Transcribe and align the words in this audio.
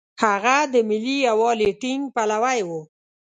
هغه 0.23 0.57
د 0.73 0.75
ملي 0.89 1.17
یووالي 1.27 1.69
ټینګ 1.81 2.03
پلوی 2.15 2.59
و. 2.67 2.69